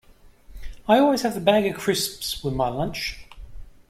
[0.87, 3.19] I always have a bag of crisps with my lunch